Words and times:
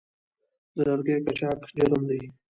د 0.75 0.77
لرګیو 0.87 1.23
قاچاق 1.25 1.59
جرم 1.77 2.03
دی 2.09 2.21